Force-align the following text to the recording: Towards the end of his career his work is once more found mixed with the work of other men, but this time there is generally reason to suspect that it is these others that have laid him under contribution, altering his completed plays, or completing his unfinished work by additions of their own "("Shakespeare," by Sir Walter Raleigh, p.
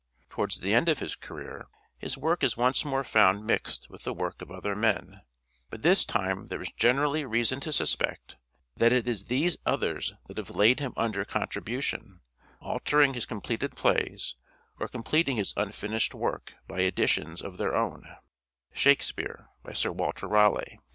Towards 0.31 0.61
the 0.61 0.73
end 0.73 0.89
of 0.89 0.97
his 0.97 1.15
career 1.15 1.67
his 1.99 2.17
work 2.17 2.43
is 2.43 2.57
once 2.57 2.83
more 2.83 3.03
found 3.03 3.45
mixed 3.45 3.87
with 3.87 4.03
the 4.03 4.15
work 4.15 4.41
of 4.41 4.49
other 4.49 4.73
men, 4.73 5.21
but 5.69 5.83
this 5.83 6.07
time 6.07 6.47
there 6.47 6.59
is 6.59 6.71
generally 6.71 7.23
reason 7.23 7.59
to 7.59 7.71
suspect 7.71 8.35
that 8.75 8.91
it 8.91 9.07
is 9.07 9.25
these 9.25 9.57
others 9.63 10.15
that 10.25 10.37
have 10.39 10.49
laid 10.49 10.79
him 10.79 10.93
under 10.97 11.23
contribution, 11.23 12.21
altering 12.61 13.13
his 13.13 13.27
completed 13.27 13.75
plays, 13.75 14.35
or 14.79 14.87
completing 14.87 15.37
his 15.37 15.53
unfinished 15.55 16.15
work 16.15 16.55
by 16.67 16.79
additions 16.79 17.39
of 17.43 17.57
their 17.59 17.75
own 17.75 18.05
"("Shakespeare," 18.73 19.49
by 19.61 19.73
Sir 19.73 19.91
Walter 19.91 20.27
Raleigh, 20.27 20.79
p. 20.79 20.79